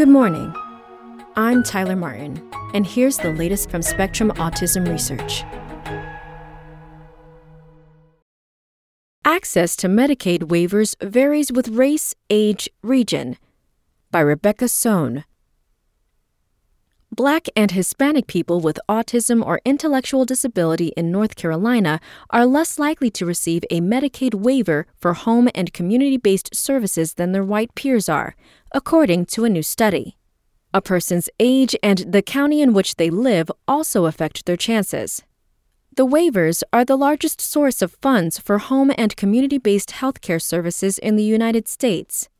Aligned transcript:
Good 0.00 0.08
morning. 0.08 0.54
I'm 1.36 1.62
Tyler 1.62 1.94
Martin, 1.94 2.42
and 2.72 2.86
here's 2.86 3.18
the 3.18 3.34
latest 3.34 3.70
from 3.70 3.82
Spectrum 3.82 4.30
Autism 4.36 4.88
Research. 4.88 5.44
Access 9.26 9.76
to 9.76 9.88
Medicaid 9.88 10.44
waivers 10.44 10.96
varies 11.02 11.52
with 11.52 11.68
race, 11.68 12.14
age, 12.30 12.66
region. 12.82 13.36
By 14.10 14.20
Rebecca 14.20 14.68
Sohn. 14.68 15.24
Black 17.20 17.48
and 17.54 17.72
Hispanic 17.72 18.26
people 18.28 18.60
with 18.60 18.80
autism 18.88 19.44
or 19.44 19.60
intellectual 19.66 20.24
disability 20.24 20.86
in 20.96 21.12
North 21.12 21.36
Carolina 21.36 22.00
are 22.30 22.46
less 22.46 22.78
likely 22.78 23.10
to 23.10 23.26
receive 23.26 23.62
a 23.68 23.82
Medicaid 23.82 24.34
waiver 24.34 24.86
for 24.96 25.12
home 25.12 25.46
and 25.54 25.74
community 25.74 26.16
based 26.16 26.54
services 26.54 27.12
than 27.12 27.32
their 27.32 27.44
white 27.44 27.74
peers 27.74 28.08
are, 28.08 28.34
according 28.72 29.26
to 29.26 29.44
a 29.44 29.50
new 29.50 29.62
study. 29.62 30.16
A 30.72 30.80
person's 30.80 31.28
age 31.38 31.76
and 31.82 32.10
the 32.10 32.22
county 32.22 32.62
in 32.62 32.72
which 32.72 32.96
they 32.96 33.10
live 33.10 33.52
also 33.68 34.06
affect 34.06 34.46
their 34.46 34.56
chances. 34.56 35.22
The 35.94 36.06
waivers 36.06 36.62
are 36.72 36.86
the 36.86 36.96
largest 36.96 37.42
source 37.42 37.82
of 37.82 37.98
funds 38.00 38.38
for 38.38 38.56
home 38.56 38.92
and 38.96 39.14
community 39.14 39.58
based 39.58 39.90
healthcare 39.90 40.40
services 40.40 40.96
in 40.96 41.16
the 41.16 41.24
United 41.24 41.68
States. 41.68 42.30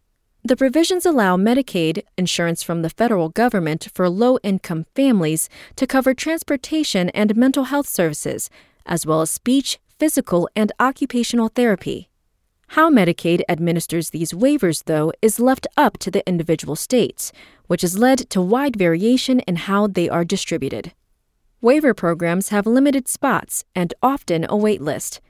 The 0.43 0.57
provisions 0.57 1.05
allow 1.05 1.37
Medicaid, 1.37 2.03
insurance 2.17 2.63
from 2.63 2.81
the 2.81 2.89
federal 2.89 3.29
government 3.29 3.89
for 3.93 4.09
low 4.09 4.39
income 4.43 4.87
families, 4.95 5.51
to 5.77 5.87
cover 5.87 6.15
transportation 6.15 7.11
and 7.11 7.37
mental 7.37 7.65
health 7.65 7.87
services, 7.87 8.49
as 8.87 9.05
well 9.05 9.21
as 9.21 9.31
speech, 9.31 9.79
physical, 9.99 10.49
and 10.57 10.73
occupational 10.81 11.49
therapy. 11.49 12.09
How 12.69 12.89
Medicaid 12.89 13.43
administers 13.51 14.11
these 14.11 14.33
waivers, 14.33 14.85
though, 14.85 15.13
is 15.21 15.41
left 15.41 15.67
up 15.77 15.99
to 15.99 16.11
the 16.11 16.27
individual 16.27 16.75
states, 16.75 17.33
which 17.67 17.83
has 17.83 17.99
led 17.99 18.31
to 18.31 18.41
wide 18.41 18.77
variation 18.77 19.41
in 19.41 19.57
how 19.57 19.89
they 19.89 20.09
are 20.09 20.25
distributed. 20.25 20.93
Waiver 21.61 21.93
programs 21.93 22.49
have 22.49 22.67
limited 22.67 23.09
spots 23.09 23.65
and 23.75 23.93
often 24.03 24.47
a 24.49 24.57
wait 24.57 24.81
list. 24.81 25.21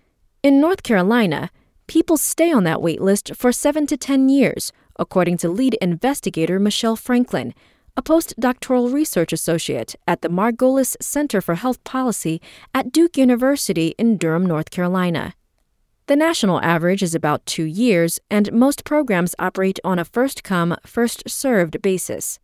In 0.44 0.60
North 0.60 0.84
Carolina, 0.84 1.50
people 1.90 2.16
stay 2.16 2.52
on 2.52 2.62
that 2.62 2.80
wait 2.80 3.00
list 3.00 3.34
for 3.34 3.50
7 3.50 3.84
to 3.88 3.96
10 3.96 4.28
years, 4.28 4.72
according 4.96 5.36
to 5.36 5.48
lead 5.48 5.74
investigator 5.82 6.60
Michelle 6.60 6.94
Franklin, 6.94 7.52
a 7.96 8.02
postdoctoral 8.02 8.92
research 8.92 9.32
associate 9.32 9.96
at 10.06 10.22
the 10.22 10.28
Margolis 10.28 10.96
Center 11.00 11.40
for 11.40 11.56
Health 11.56 11.82
Policy 11.82 12.40
at 12.72 12.92
Duke 12.92 13.16
University 13.16 13.96
in 13.98 14.18
Durham, 14.18 14.46
North 14.46 14.70
Carolina. 14.70 15.34
The 16.06 16.14
national 16.14 16.60
average 16.60 17.02
is 17.02 17.16
about 17.16 17.44
two 17.44 17.64
years, 17.64 18.20
and 18.30 18.52
most 18.52 18.84
programs 18.84 19.34
operate 19.40 19.80
on 19.82 19.98
a 19.98 20.04
first 20.04 20.44
come, 20.44 20.76
first 20.86 21.28
served 21.28 21.82
basis. 21.82 22.38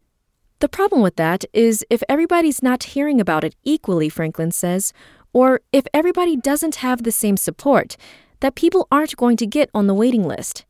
The 0.58 0.68
problem 0.68 1.02
with 1.02 1.14
that 1.16 1.44
is 1.52 1.84
if 1.88 2.02
everybody's 2.08 2.64
not 2.64 2.82
hearing 2.94 3.20
about 3.20 3.44
it 3.44 3.54
equally, 3.62 4.08
Franklin 4.08 4.50
says, 4.50 4.92
or 5.32 5.60
if 5.70 5.86
everybody 5.94 6.34
doesn't 6.36 6.76
have 6.76 7.04
the 7.04 7.12
same 7.12 7.36
support, 7.36 7.96
that 8.40 8.54
people 8.54 8.86
aren't 8.90 9.16
going 9.16 9.36
to 9.36 9.46
get 9.46 9.70
on 9.74 9.86
the 9.86 9.94
waiting 9.94 10.22
list. 10.22 10.64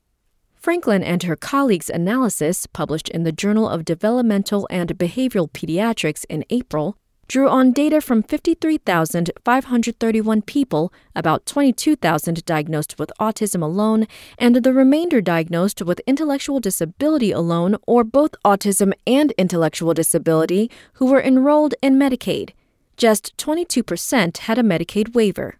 Franklin 0.55 1.03
and 1.03 1.23
her 1.23 1.37
colleagues' 1.37 1.91
analysis, 1.91 2.67
published 2.67 3.09
in 3.11 3.23
the 3.23 3.31
Journal 3.31 3.69
of 3.69 3.85
Developmental 3.85 4.67
and 4.71 4.99
Behavioral 4.99 5.51
Pediatrics 5.51 6.25
in 6.29 6.45
April, 6.51 6.97
drew 7.29 7.49
on 7.49 7.73
data 7.73 8.01
from 8.01 8.23
53,531 8.23 10.43
people, 10.43 10.93
about 11.15 11.47
22,000 11.47 12.45
diagnosed 12.45 12.99
with 12.99 13.13
autism 13.21 13.63
alone, 13.63 14.07
and 14.39 14.57
the 14.57 14.73
remainder 14.73 15.21
diagnosed 15.21 15.83
with 15.83 16.01
intellectual 16.07 16.59
disability 16.61 17.33
alone 17.33 17.77
or 17.87 18.05
both 18.05 18.35
autism 18.45 18.93
and 19.07 19.33
intellectual 19.33 19.93
disability 19.95 20.71
who 20.95 21.07
were 21.07 21.23
enrolled 21.23 21.75
in 21.83 21.97
Medicaid. 21.97 22.51
Just 22.97 23.37
22% 23.37 24.39
had 24.39 24.59
a 24.59 24.63
Medicaid 24.63 25.15
waiver. 25.15 25.59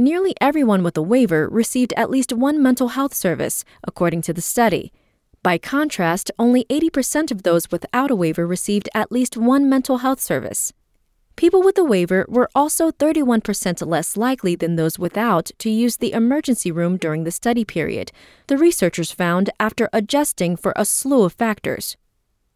Nearly 0.00 0.34
everyone 0.40 0.82
with 0.82 0.96
a 0.96 1.02
waiver 1.02 1.46
received 1.46 1.92
at 1.94 2.08
least 2.08 2.32
one 2.32 2.62
mental 2.62 2.88
health 2.88 3.12
service, 3.12 3.66
according 3.86 4.22
to 4.22 4.32
the 4.32 4.40
study. 4.40 4.94
By 5.42 5.58
contrast, 5.58 6.30
only 6.38 6.64
80% 6.70 7.30
of 7.30 7.42
those 7.42 7.70
without 7.70 8.10
a 8.10 8.14
waiver 8.14 8.46
received 8.46 8.88
at 8.94 9.12
least 9.12 9.36
one 9.36 9.68
mental 9.68 9.98
health 9.98 10.18
service. 10.18 10.72
People 11.36 11.62
with 11.62 11.76
a 11.76 11.84
waiver 11.84 12.24
were 12.30 12.48
also 12.54 12.90
31% 12.90 13.86
less 13.86 14.16
likely 14.16 14.56
than 14.56 14.76
those 14.76 14.98
without 14.98 15.50
to 15.58 15.68
use 15.68 15.98
the 15.98 16.14
emergency 16.14 16.72
room 16.72 16.96
during 16.96 17.24
the 17.24 17.30
study 17.30 17.66
period, 17.66 18.10
the 18.46 18.56
researchers 18.56 19.12
found 19.12 19.50
after 19.60 19.90
adjusting 19.92 20.56
for 20.56 20.72
a 20.76 20.86
slew 20.86 21.24
of 21.24 21.34
factors. 21.34 21.98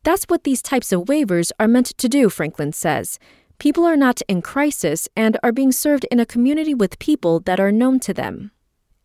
That's 0.03 0.25
what 0.25 0.45
these 0.45 0.63
types 0.63 0.93
of 0.93 1.03
waivers 1.03 1.53
are 1.61 1.69
meant 1.69 1.89
to 1.99 2.09
do, 2.09 2.31
Franklin 2.31 2.73
says. 2.73 3.19
People 3.59 3.85
are 3.85 3.97
not 3.97 4.21
in 4.29 4.43
crisis 4.43 5.09
and 5.17 5.39
are 5.43 5.53
being 5.53 5.73
served 5.73 6.07
in 6.11 6.21
a 6.21 6.27
community 6.27 6.75
with 6.75 6.99
people 6.99 7.41
that 7.41 7.61
are 7.61 7.73
known 7.73 8.01
to 8.01 8.13
them. 8.13 8.51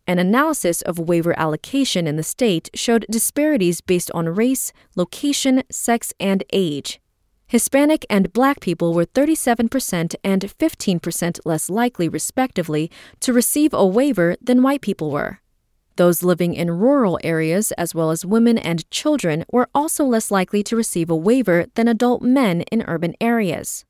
An 0.07 0.17
analysis 0.17 0.81
of 0.81 0.97
waiver 0.97 1.37
allocation 1.39 2.07
in 2.07 2.15
the 2.15 2.23
state 2.23 2.69
showed 2.73 3.05
disparities 3.11 3.79
based 3.79 4.09
on 4.11 4.27
race, 4.27 4.73
location, 4.95 5.61
sex, 5.69 6.13
and 6.19 6.43
age. 6.51 6.99
Hispanic 7.45 8.05
and 8.09 8.33
black 8.33 8.59
people 8.59 8.93
were 8.93 9.05
37% 9.05 10.15
and 10.23 10.41
15% 10.41 11.39
less 11.45 11.69
likely, 11.69 12.09
respectively, 12.09 12.91
to 13.19 13.33
receive 13.33 13.73
a 13.73 13.85
waiver 13.85 14.35
than 14.41 14.63
white 14.63 14.81
people 14.81 15.11
were. 15.11 15.39
Those 15.95 16.23
living 16.23 16.53
in 16.53 16.71
rural 16.71 17.19
areas, 17.23 17.71
as 17.73 17.93
well 17.93 18.09
as 18.09 18.25
women 18.25 18.57
and 18.57 18.89
children, 18.89 19.45
were 19.51 19.67
also 19.75 20.05
less 20.05 20.31
likely 20.31 20.63
to 20.63 20.75
receive 20.75 21.09
a 21.09 21.15
waiver 21.15 21.65
than 21.75 21.87
adult 21.87 22.21
men 22.21 22.61
in 22.71 22.83
urban 22.87 23.15
areas. 23.19 23.85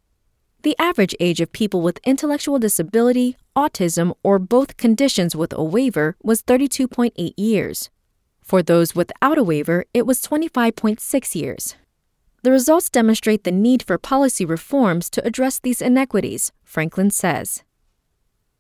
The 0.62 0.76
average 0.78 1.16
age 1.22 1.40
of 1.40 1.54
people 1.54 1.82
with 1.82 2.02
intellectual 2.04 2.60
disability, 2.60 3.38
autism, 3.56 4.14
or 4.24 4.40
both 4.40 4.76
conditions 4.76 5.34
with 5.34 5.54
a 5.54 5.64
waiver 5.64 6.18
was 6.22 6.42
32.8 6.42 7.34
years. 7.38 7.90
For 8.42 8.62
those 8.62 8.94
without 8.94 9.38
a 9.38 9.44
waiver, 9.44 9.86
it 9.94 10.06
was 10.06 10.22
25.6 10.22 11.36
years. 11.36 11.76
The 12.44 12.52
results 12.52 12.90
demonstrate 12.90 13.46
the 13.46 13.52
need 13.52 13.84
for 13.84 13.98
policy 13.98 14.44
reforms 14.44 15.10
to 15.12 15.26
address 15.26 15.60
these 15.60 15.82
inequities, 15.82 16.52
Franklin 16.64 17.10
says. 17.10 17.64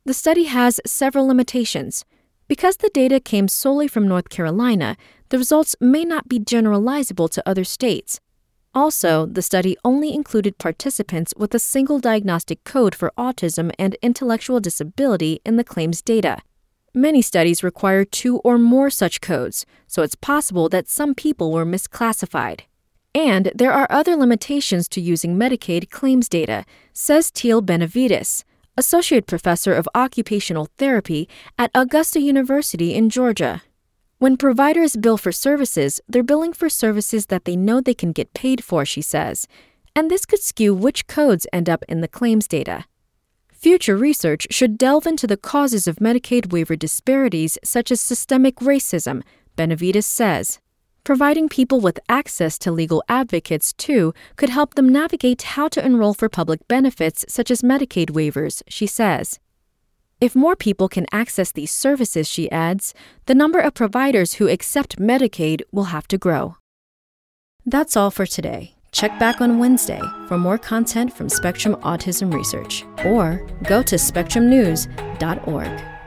The 0.05 0.13
study 0.13 0.45
has 0.45 0.79
several 0.85 1.27
limitations. 1.27 2.05
Because 2.47 2.77
the 2.77 2.89
data 2.93 3.19
came 3.19 3.47
solely 3.47 3.87
from 3.87 4.07
North 4.07 4.29
Carolina, 4.29 4.95
the 5.29 5.37
results 5.37 5.75
may 5.81 6.03
not 6.03 6.27
be 6.29 6.39
generalizable 6.39 7.29
to 7.29 7.47
other 7.47 7.63
states, 7.63 8.19
also, 8.73 9.25
the 9.25 9.41
study 9.41 9.75
only 9.83 10.13
included 10.13 10.57
participants 10.59 11.33
with 11.35 11.55
a 11.55 11.59
single 11.59 11.99
diagnostic 11.99 12.63
code 12.63 12.93
for 12.93 13.11
autism 13.17 13.71
and 13.79 13.97
intellectual 14.01 14.59
disability 14.59 15.41
in 15.43 15.55
the 15.55 15.63
claims 15.63 16.01
data. 16.01 16.39
Many 16.93 17.21
studies 17.21 17.63
require 17.63 18.05
two 18.05 18.37
or 18.39 18.57
more 18.57 18.89
such 18.89 19.21
codes, 19.21 19.65
so 19.87 20.03
it's 20.03 20.15
possible 20.15 20.69
that 20.69 20.87
some 20.87 21.15
people 21.15 21.51
were 21.51 21.65
misclassified. 21.65 22.61
And 23.15 23.51
there 23.55 23.73
are 23.73 23.87
other 23.89 24.15
limitations 24.15 24.87
to 24.89 25.01
using 25.01 25.35
Medicaid 25.35 25.89
claims 25.89 26.29
data, 26.29 26.63
says 26.93 27.31
Teal 27.31 27.61
Benevides, 27.61 28.43
Associate 28.77 29.25
Professor 29.25 29.73
of 29.73 29.89
Occupational 29.95 30.69
Therapy 30.77 31.27
at 31.57 31.71
Augusta 31.73 32.19
University 32.19 32.93
in 32.93 33.09
Georgia. 33.09 33.63
When 34.19 34.35
providers 34.35 34.97
bill 34.97 35.15
for 35.15 35.31
services, 35.31 36.01
they're 36.05 36.23
billing 36.23 36.51
for 36.51 36.67
services 36.67 37.27
that 37.27 37.45
they 37.45 37.55
know 37.55 37.79
they 37.79 37.93
can 37.93 38.11
get 38.11 38.33
paid 38.33 38.61
for, 38.61 38.83
she 38.83 39.01
says, 39.01 39.47
and 39.95 40.11
this 40.11 40.25
could 40.25 40.41
skew 40.41 40.73
which 40.73 41.07
codes 41.07 41.47
end 41.53 41.69
up 41.69 41.85
in 41.87 42.01
the 42.01 42.07
claims 42.09 42.45
data. 42.45 42.83
Future 43.53 43.95
research 43.95 44.45
should 44.51 44.77
delve 44.77 45.07
into 45.07 45.25
the 45.25 45.37
causes 45.37 45.87
of 45.87 45.97
Medicaid 45.97 46.51
waiver 46.51 46.75
disparities, 46.75 47.57
such 47.63 47.91
as 47.91 48.01
systemic 48.01 48.57
racism, 48.57 49.23
Benevides 49.55 50.05
says. 50.05 50.59
Providing 51.05 51.47
people 51.47 51.79
with 51.79 51.97
access 52.09 52.57
to 52.59 52.73
legal 52.73 53.01
advocates, 53.07 53.71
too, 53.71 54.13
could 54.35 54.49
help 54.49 54.75
them 54.75 54.89
navigate 54.89 55.41
how 55.41 55.69
to 55.69 55.85
enroll 55.85 56.13
for 56.13 56.27
public 56.27 56.67
benefits 56.67 57.23
such 57.29 57.49
as 57.49 57.61
Medicaid 57.61 58.09
waivers, 58.11 58.63
she 58.67 58.85
says. 58.85 59.39
If 60.21 60.35
more 60.35 60.55
people 60.55 60.89
can 60.89 61.05
access 61.13 61.51
these 61.51 61.71
services, 61.71 62.27
she 62.27 62.51
adds, 62.51 62.93
the 63.25 63.35
number 63.35 63.59
of 63.59 63.73
providers 63.73 64.33
who 64.33 64.49
accept 64.49 64.99
Medicaid 64.99 65.61
will 65.71 65.85
have 65.85 66.07
to 66.09 66.17
grow. 66.17 66.57
That's 67.65 67.95
all 67.95 68.11
for 68.11 68.25
today. 68.25 68.75
Check 68.91 69.17
back 69.17 69.39
on 69.39 69.59
Wednesday 69.59 70.01
for 70.27 70.37
more 70.37 70.57
content 70.57 71.13
from 71.13 71.29
Spectrum 71.29 71.75
Autism 71.83 72.33
Research 72.33 72.83
or 73.05 73.47
go 73.63 73.81
to 73.83 73.95
spectrumnews.org. 73.95 75.98